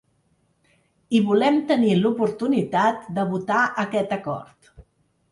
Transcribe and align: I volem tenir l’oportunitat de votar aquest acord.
I 1.17 1.19
volem 1.25 1.59
tenir 1.71 1.91
l’oportunitat 1.99 3.03
de 3.19 3.25
votar 3.35 3.59
aquest 3.85 4.15
acord. 4.17 4.71